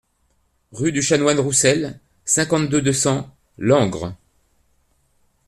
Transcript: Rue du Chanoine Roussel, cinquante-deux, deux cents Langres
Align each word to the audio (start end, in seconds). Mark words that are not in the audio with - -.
Rue 0.71 0.91
du 0.91 1.03
Chanoine 1.03 1.37
Roussel, 1.39 1.99
cinquante-deux, 2.25 2.81
deux 2.81 2.91
cents 2.91 3.35
Langres 3.59 4.15